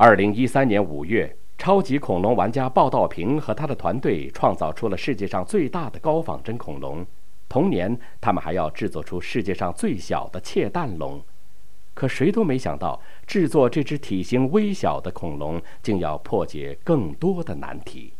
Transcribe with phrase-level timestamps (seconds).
[0.00, 7.04] 二零一三年五月，超级恐龙玩家鲍道平和他的团队创造出了世界上最大的高仿真恐龙。
[7.48, 11.20] 同年，他们还要制作出世界上最小的窃蛋龙。
[11.94, 18.12] 可谁都没想到，制作这只体型微小的恐龙，竟要破解更多的难题。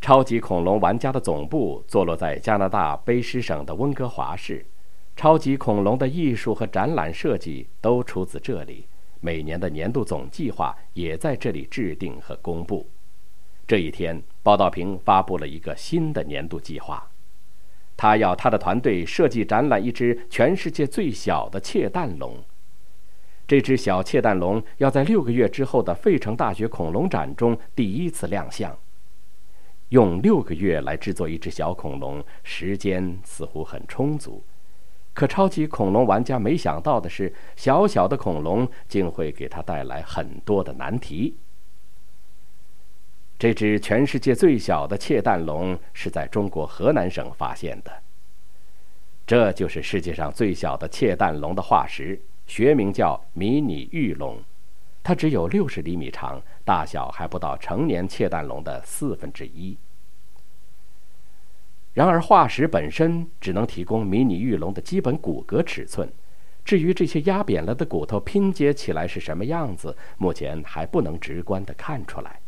[0.00, 4.64] 超级恐龙玩家的总部坐落在加拿大卑诗省的温哥华市，
[5.14, 8.86] 超级恐龙的艺术和展览设计都出自这里。
[9.20, 12.88] 每年的年度总计划也在这里制定和公布。
[13.66, 17.10] 这一天，报道平发布了一个新的年度计划，
[17.96, 22.42] 他要他的团队设计展览一只全世界最小的窃蛋龙。
[23.48, 28.76] 这只小窃蛋龙要在六个月之后的费城大学恐龙展中第一次亮相。
[29.90, 34.42] 用六个月来制作一只小恐龙，时间似乎很充足。
[35.16, 41.34] 可超级恐龙玩家没想到的是，小小的恐龙竟会给他带来很多的难题。
[43.38, 47.90] 这只全世界最小的窃蛋龙是在中国河南省发现的。
[49.26, 54.38] 这就是世界上最小的窃蛋龙的化石，学名叫迷你玉龙，
[55.02, 56.42] 它只有六十厘米长。
[56.62, 59.78] 大小还不到成年窃蛋龙的四分之一。
[61.96, 66.06] 然而，化石本身只能提供迷你玉龙的基本骨骼尺寸，
[66.62, 72.38] 至于这些压扁了的骨头拼接起来是什么样子，目前还不能直观的看出来。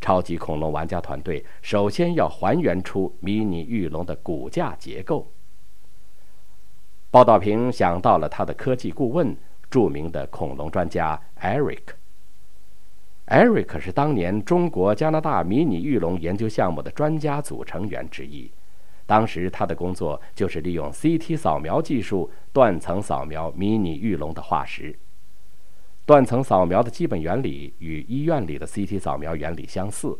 [0.00, 5.24] 超级恐龙玩家团队首先要还原出迷你玉龙的骨架结构。
[7.12, 9.36] 报道平想到了他的科技顾问，
[9.70, 11.94] 著名的恐龙专家 Eric。
[13.28, 18.50] Eric 是当年中国加拿大迷你玉龙研究项目的专家组成员之一。
[19.10, 24.96] 当时他的工作就是利用 CT 扫描技术断层扫描迷你玉龙的化石。
[26.06, 30.16] 断层扫描的基本原理与医院里的 CT 扫描原理相似，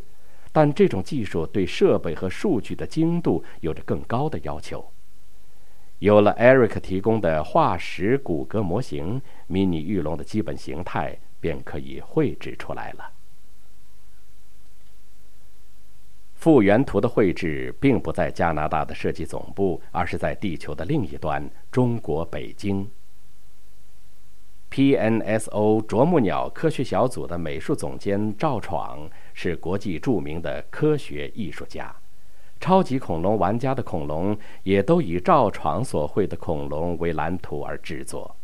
[0.51, 4.85] 但这种技术对设备和数据的精度有着更高的要求。
[5.99, 11.17] 有了 Eric 提供的化石骨骼模型，迷你玉龙的基本形态。
[11.41, 13.13] 便可以绘制出来了。
[16.41, 22.89] 复原图的绘制并不在加拿大的设计总部，而是在地球的另一端——中国北京。
[24.71, 31.95] PNSO 啄木鸟科学小组的美术总监赵闯是国际著名的科学艺术家，
[32.59, 38.35] 超级恐龙玩家的恐龙也都以赵闯所绘的恐龙为蓝图而制作。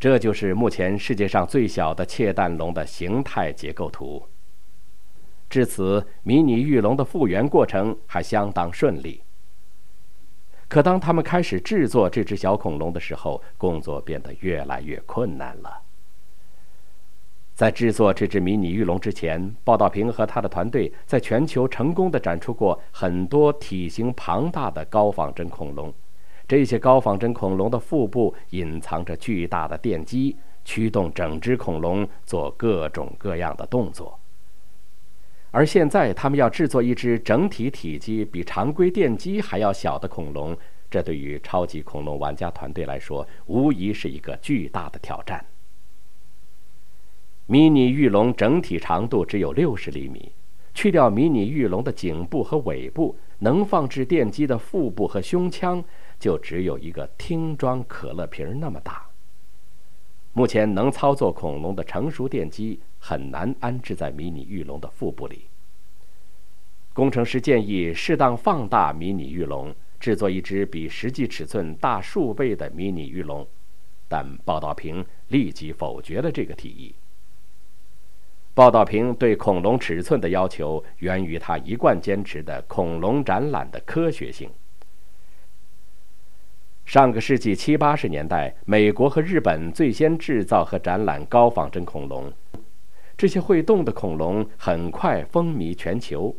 [0.00, 4.26] 这就是目前世界上最小的窃蛋龙的形态结构图。
[5.52, 9.20] 至此，迷你玉龙的复原过程还相当顺利。
[10.66, 15.82] 可当他们开始制作这只小恐龙的时候，工作变得越来越困难了。
[17.52, 25.92] 在制作这只迷你玉龙之前，鲍道平和他的团队在全球成功的展出过很多体型庞大的高仿真恐龙。
[26.48, 34.18] 这些高仿真恐龙的腹部隐藏着巨大的电机，驱动整只恐龙做各种各样的动作。
[35.52, 40.56] 而现在，他们要制作一只整体体积比常规电机还要小的恐龙，
[40.90, 45.44] 这对于超级恐龙玩家团队来说，无疑是一个巨大的挑战。
[47.46, 50.32] 迷你玉龙整体长度只有六十厘米，
[50.72, 55.84] 去掉迷你玉龙的颈部和尾部，能放置电机的腹部和胸腔。
[56.18, 59.04] 就只有一个听装可乐瓶那么大。
[60.32, 65.46] 目前能操作恐龙的成熟电机很难安置在迷你玉龙的腹部里。
[66.92, 73.44] 工程师建议适当放大迷你玉龙，制作一只比实际尺寸大数倍的迷你玉龙，
[74.06, 76.94] 但报道平立即否决了这个提议。
[78.54, 84.48] 报道平对恐龙尺寸的要求源于他一贯坚持的恐龙展览的科学性。
[86.84, 92.32] 上个世纪七八十年代，美国和日本最先制造和展览高仿真恐龙。
[93.22, 96.34] 这些会动的恐龙很快风靡全球，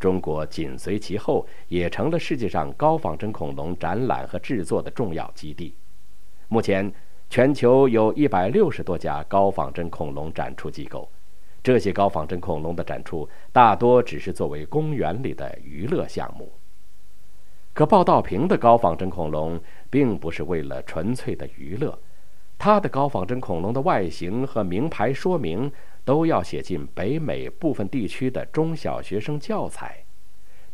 [0.00, 5.74] 中国紧随其后，也成了世界上高仿真恐龙展览和制作的重要基地。
[6.48, 6.90] 目前，
[7.28, 11.06] 全球有一百六十多家高仿真恐龙展出机构，
[11.62, 16.50] 这些高仿真恐龙的展出大多只是作为公园里的娱乐项目。
[17.74, 19.60] 可报道屏的高仿真恐龙
[19.90, 21.98] 并不是为了纯粹的娱乐，
[22.56, 25.70] 它的高仿真恐龙的外形和名牌说明
[26.04, 30.04] 都要写进北美部分地区的中小学生教材。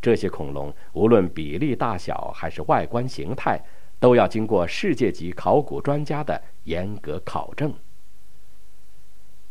[0.01, 3.63] 这些恐龙无论比例大小还是外观形态，
[3.99, 7.73] 都要经过世界级考古专家的严格考证。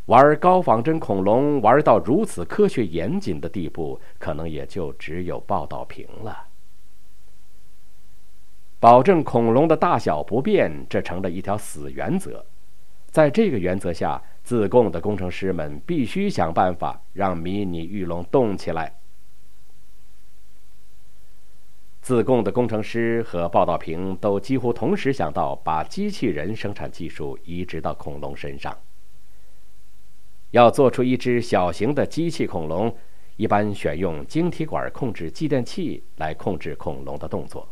[0.07, 6.49] 玩高仿真恐龙玩到如此科学严谨的地步，可能也就只有报道屏了。
[8.81, 12.45] 保证恐龙的大小不变，这成了一条死原则。
[13.11, 18.95] 在这个原则下，自贡的工程师们必须想办法让迷你玉龙动起来。
[22.01, 28.77] 自贡的工程师和报道屏都几乎同时想到把机器人生产技术移植到恐龙身上。
[30.53, 32.97] 要做出一只小型的机器恐龙，
[33.37, 37.69] 一般选用晶体管控制继电器来控制恐龙的动作。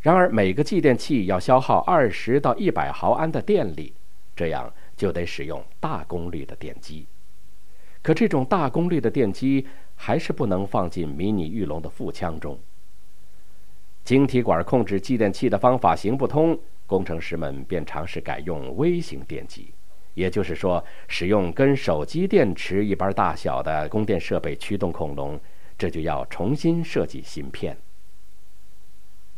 [0.00, 3.92] 然而，每个继电器要消耗二十到一百毫安的电力，
[4.36, 7.06] 这样就得使用大功率的电机。
[8.02, 9.66] 可这种大功率的电机
[9.96, 12.58] 还是不能放进迷你玉龙的腹腔中。
[14.04, 19.72] 晶体管控制继电器的方法行不通，工程师们便尝试改用微型电机。
[20.12, 25.40] 也就是说，使用跟手机电池一般大小的供电设备驱动恐龙，
[25.78, 27.74] 这就要重新设计芯片。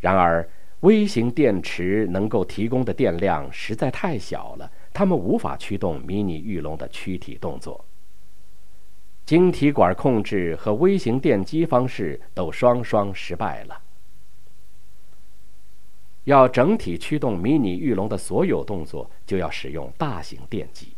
[0.00, 0.48] 然而，
[0.80, 7.84] 微型电池能够提供的电量实在太小了，它们无法驱动迷你玉龙的躯体动作。
[9.24, 13.80] 晶体管控制和微型电机方式都双双失败了。
[16.24, 20.88] 要整体驱动迷你玉龙的所有动作，就要使用大型电机。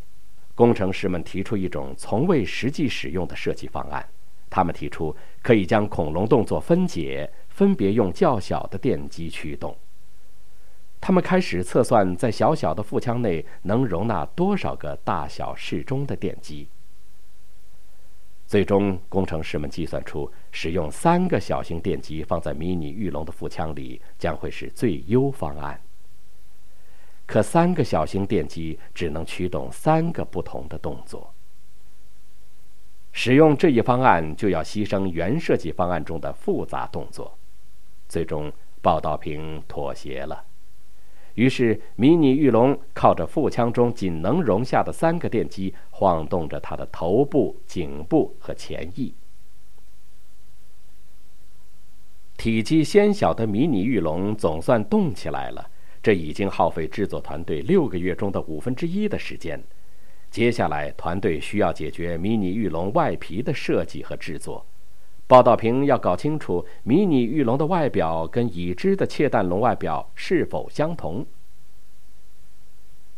[0.54, 4.06] 工程师们提出一种从未实际使用的设计方案。
[4.50, 9.76] 他们提出可以将恐龙动作分解，分别用较小的电机驱动。
[11.06, 16.66] 他们开始测算在小小的腹腔内能容纳多少个大小适中的电机。
[18.46, 25.78] 最终，工程师们计算出，使用三个小型电机放在迷你玉龙的腹腔里将会是最优方案。
[27.26, 31.34] 可三个小型电机只能驱动三个不同的动作。
[33.12, 37.36] 使用这一方案就要牺牲原设计方案中的复杂动作。
[38.08, 40.42] 最终，报道平妥协了。
[41.34, 49.12] 于是，迷你玉龙靠着腹腔中仅能容下的三个电机，晃动着它的头部、颈部和前翼。
[52.36, 55.68] 体积纤小的迷你玉龙总算动起来了，
[56.02, 59.60] 这已经耗费制作团队六个月中的五分之一的时间。
[60.30, 64.64] 接下来，团队需要解决迷你玉龙外皮的设计和制作。
[65.34, 71.26] 报道屏要搞清楚迷你玉龙的外表跟已知的窃蛋龙外表是否相同。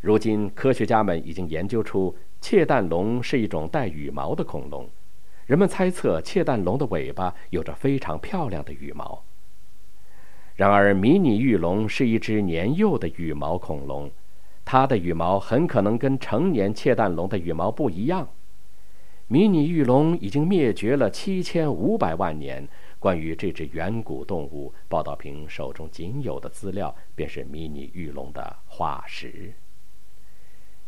[0.00, 4.88] 如今，科学家们已经研究出窃蛋龙是一种带羽毛的恐龙。
[5.44, 9.22] 人们猜测窃蛋龙的尾巴有着非常漂亮的羽毛。
[10.54, 14.10] 然而，迷你玉龙是一只年幼的羽毛恐龙，
[14.64, 18.26] 它的羽毛很可能跟成年窃蛋龙的羽毛不一样。
[19.28, 22.68] 迷你玉龙已经灭绝了七千五百万年。
[23.00, 29.52] 关于这只远古动物，报道平手中仅有的资料便是迷你玉龙的化石。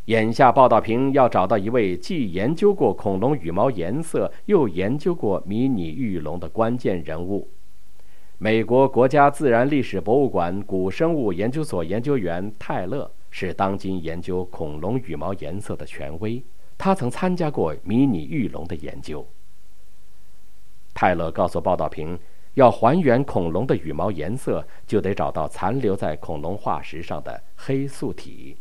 [0.05, 7.49] 眼下，报道平要找到一位既研究过恐龙羽毛颜色，又研究过迷你玉龙的关键人物——
[8.39, 16.41] 美国国家自然历史博物馆古生物研究所研究员泰勒，是当今研究恐龙羽毛颜色的权威。
[16.79, 19.27] 他曾参加过迷你玉龙的研究。
[20.93, 22.17] 泰勒告诉报道平，
[22.53, 28.55] 要还原恐龙的羽毛颜色，就得找到残留在恐龙化石上的黑素体。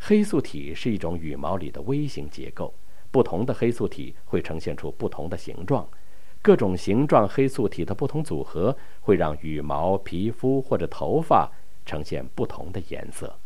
[0.00, 2.72] 黑素体是一种羽毛里的微型结构，
[3.10, 5.86] 不同的黑素体会呈现出不同的形状。
[6.40, 11.48] 各种形状黑素体的不同组合，会让羽毛、皮肤或者头发
[11.84, 13.38] 呈现不同的颜色。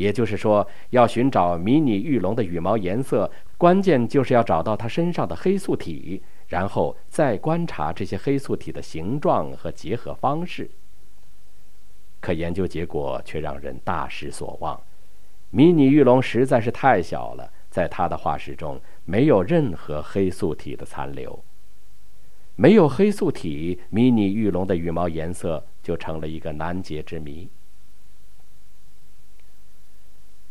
[0.00, 10.70] 也就是说，要寻找迷你玉龙的羽毛颜色，关键就是要找到它身上的黑素体，然后再观察这些黑素体的形状和结合方式。
[12.18, 14.80] 可研究结果却让人大失所望，
[15.50, 21.44] 迷你玉龙实在是太小了，在它的化石中没有任何黑素体的残留。
[22.56, 27.50] 没有黑素体，迷你玉龙的羽毛颜色就成了一个难解之谜。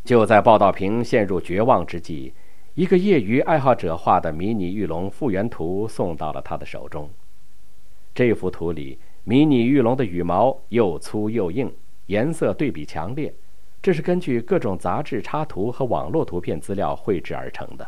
[0.09, 2.33] 就在报道屏陷入绝望之际，
[2.73, 7.07] 一个业余爱好者画的迷你玉龙复原图送到了他的手中。
[8.15, 11.71] 这幅图里，迷你玉龙的羽毛又粗又硬，
[12.07, 13.31] 颜色对比强烈。
[13.83, 17.87] 这是根据各种杂志插图和网络图片资料绘制而成的。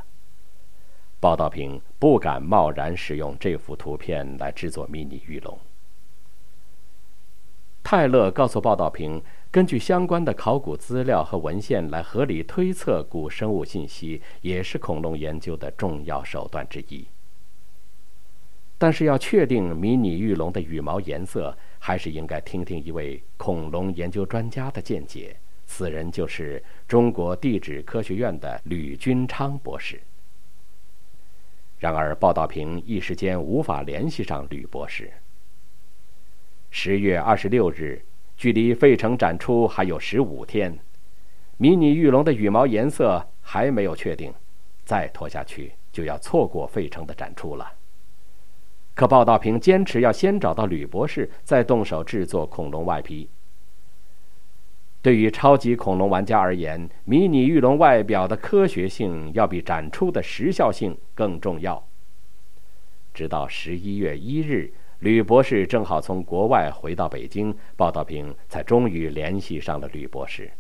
[1.20, 5.58] 报道屏不敢贸然使用这幅图片来制作迷你玉龙。
[7.84, 9.22] 泰勒告诉报道屏。
[9.52, 17.06] 根据相关的考古资料和文献来合理推测古生物信息，也是恐龙研究的重要手段之一。
[18.78, 25.36] 但是，要确定迷你玉龙的羽毛颜色，还是应该听听一位恐龙研究专家的见解。
[25.66, 30.02] 此人就是中国地质科学院的吕君昌博士。
[31.78, 35.12] 然而，报道屏一时间无法联系上吕博士。
[36.74, 38.02] 十月二十六日，
[38.38, 40.80] 距离费城展出还有十五天，
[41.58, 44.34] 迷你玉龙的羽毛颜色还没有确定，
[44.86, 47.74] 再拖下去就要错过费城的展出了。
[48.96, 53.30] 可报道平坚持要先找到吕博士，再动手制作恐龙外皮。
[55.02, 61.86] 对于超级恐龙玩家而言，迷你玉龙外表的科学性要比展出的时效性更重要。
[63.14, 64.72] 直到十一月一日，
[65.02, 70.52] 吕博士正好从国外回到北京，报道屏才终于联系上了吕博士。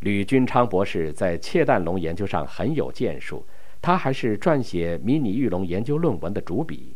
[0.00, 3.46] 吕君昌博士在窃蛋龙研究上很有建树。
[3.80, 6.92] 他还是撰写迷你玉龙研究论文的主笔。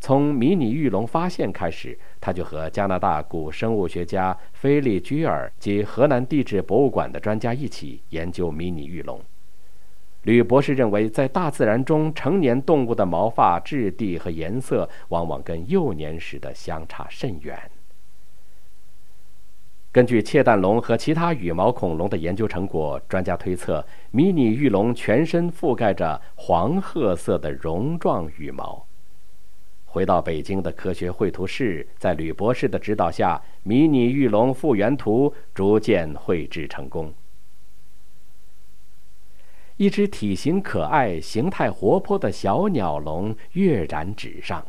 [0.00, 9.20] 从迷你玉龙发现开始，他就和加拿大古生物学家菲利居尔及河南地质博物馆的专家一起研究迷你玉龙。
[10.24, 17.58] 吕博士认为，在大自然中，成年动物的毛发质地和颜色往往跟幼年时的相差甚远。
[19.90, 28.84] 根据窃蛋龙和其他羽毛恐龙的研究成果，专家推测，迷你玉龙全身覆盖着黄褐色的绒状羽毛。
[29.86, 37.12] 回到北京的科学绘图室，在吕博士的指导下，迷你玉龙复原图逐渐绘制成功。
[39.78, 44.64] 一只体型可爱、形态活泼的小鸟龙跃然纸上。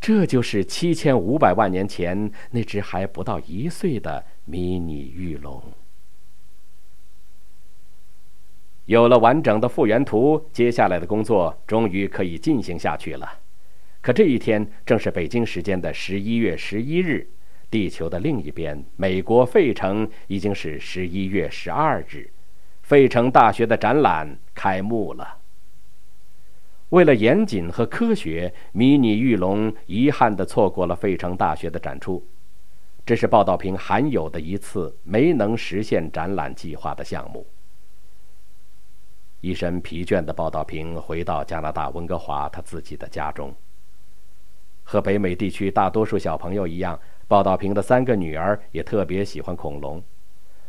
[0.00, 5.60] 这就是七千五百万年前那只还不到一岁的迷你玉龙。
[8.86, 13.28] 有了完整的复原图，接下来的工作终于可以进行下去了。
[14.00, 17.28] 可这一天正是北京时间的十一月十一日，
[17.68, 22.30] 地球的另一边，美国费城已经是十一月十二日，
[22.88, 25.36] 费城大学的展览开幕了。
[26.88, 32.26] 为了严谨和科学，迷你玉龙遗憾地错过了费城大学的展出，
[33.04, 37.46] 这是报道平罕有的一次没能实现展览计划的项目。
[39.42, 43.54] 一身疲倦的报道平回到加拿大温哥华他自己的家中。
[44.82, 50.02] 和北美地区大多数小朋友一样，报道平的三个女儿也特别喜欢恐龙，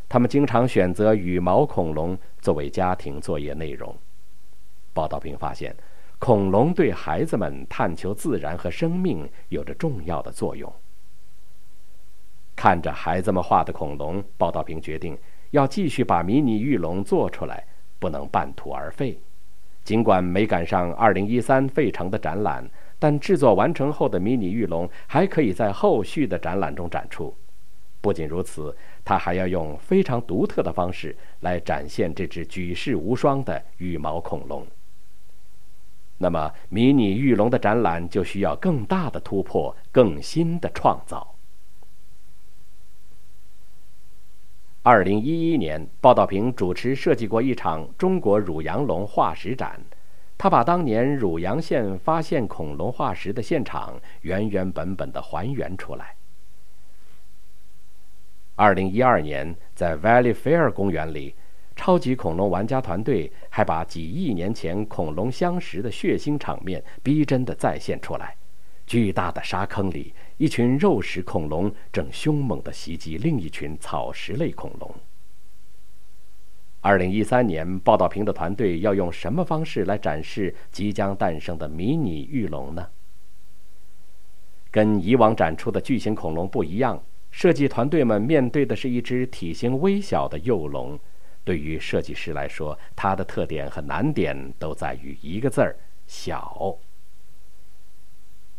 [0.10, 3.96] 他们经常选择羽毛恐龙作为家庭作业内容。
[4.94, 5.74] 报道屏发现。
[6.22, 10.70] 恐龙对孩子们探求自然和生命有着重要的作用。
[12.58, 15.18] 看着孩子们画的恐龙，报道屏决定
[15.52, 17.66] 要继续把迷你玉龙做出来，
[18.00, 19.18] 不能半途而废。
[19.86, 27.34] 尽管没赶上2013费城的展览，但制作完成后的迷你玉龙还可以在后续的展览中展出。
[28.02, 34.66] 不仅如此，他还要用非常独特的方式来展现这只举世无双的羽毛恐龙。
[36.18, 41.36] 那么，迷你玉龙的展览就需要更大的突破，更新的创造。
[44.84, 49.80] 二零一一年，报道平主持设计过一场中国汝阳龙化石展，
[50.38, 56.16] 他把当年汝阳县发现恐龙化石的现场原原本本的还原出来。
[58.60, 61.34] 二零一二年，在 Valley Fair 公园里。
[61.78, 68.36] 超级恐龙玩家团队还把几亿年前恐龙相识的血腥场面逼真地再现出来。
[68.86, 74.94] 巨大的沙坑里，一群肉食恐龙正凶猛地袭击另一群草食类恐龙。
[76.82, 82.86] 二零一三年，报道屏的团队要用什么方式来展示即将诞生的迷你玉龙呢？
[84.70, 87.02] 跟以往展出的巨型恐龙不一样，
[87.32, 91.00] 设计团队们面对的是一只体型微小的幼龙。
[91.44, 96.78] 对于设计师来说，它的特点和难点都在于一个字儿——小。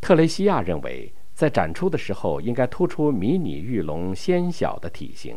[0.01, 5.37] 特雷西亚认为，在展出的时候应该突出迷你玉龙纤小的体型。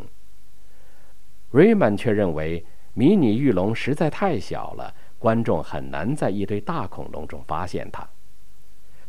[1.52, 8.08] 瑞曼却认为，迷你玉龙实在太小了，观众很难在一堆大恐龙中发现它。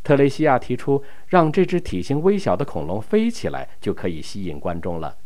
[0.05, 5.17] 特雷西亚提出，让这只体型微小的恐龙飞起来，就可以吸引观众了。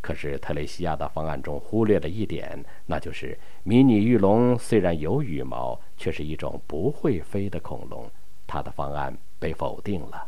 [0.00, 8.10] 可是特雷西亚的方案中忽略了一点，那就是迷你玉龙虽然有羽毛，却是一种不会飞的恐龙。
[8.48, 10.26] 他的方案被否定了。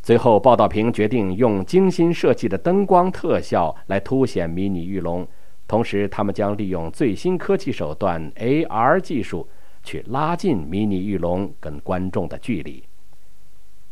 [0.00, 5.26] 最后，报道屏决定用精心设计的灯光特效来凸显迷你玉龙，
[5.66, 9.48] 同时他们将利用最新科技手段 AR 技术
[9.88, 12.84] 去拉近迷你玉龙跟观众的距离。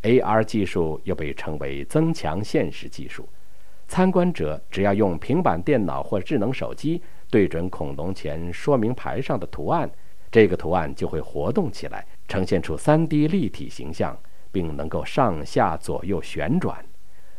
[0.02, 3.26] AR 技术又被称为增强现实技术，
[3.88, 7.00] 参观者只要用平板电脑或智能手机
[7.30, 9.90] 对准恐龙前说明牌上的图案，
[10.30, 14.14] 这个图案就会活动起来，呈现出 3D 立体形象。
[14.52, 16.82] 并能够上下左右旋转，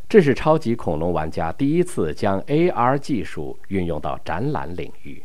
[0.08, 5.20] 这是超级恐龙玩家第一次将 AR 技术运用到展览领域。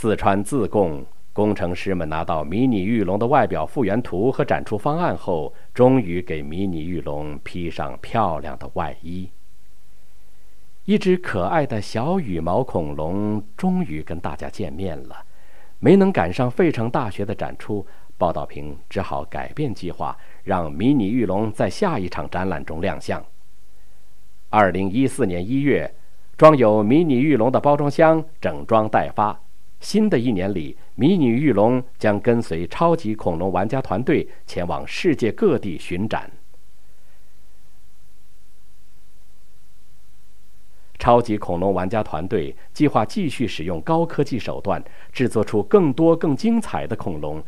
[0.00, 1.04] 四川自贡
[1.34, 9.28] 工程师们拿到迷你玉龙的外表复原图和展出方案后，终于给迷你玉龙披上漂亮的外衣。
[10.86, 15.22] 一只可爱的小羽毛恐龙终于跟大家见面了，
[15.80, 17.86] 没能赶上费城大学的展出。
[18.16, 23.22] 报道屏只好改变计划，让迷你玉龙在下一场展览中亮相。
[24.48, 25.94] 二零一四年一月，
[26.38, 29.38] 装有迷你玉龙的包装箱整装待发。
[29.80, 36.30] 新的一年里，迷你玉龙将跟随超级恐龙玩家团队前往世界各地巡展。
[40.98, 47.42] 超级恐龙玩家团队计划继续使用高科技手段，制作出更多更精彩的恐龙。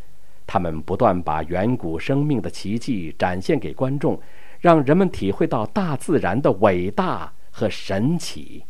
[0.47, 4.19] 他们不断把远古生命的奇迹展现给观众，
[4.59, 8.65] 让人们体会到大自然的伟大和神奇。